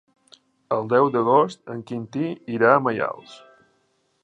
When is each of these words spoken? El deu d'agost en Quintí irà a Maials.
El 0.77 0.89
deu 0.93 1.09
d'agost 1.15 1.61
en 1.75 1.85
Quintí 1.91 2.25
irà 2.57 2.73
a 2.79 2.83
Maials. 2.89 3.39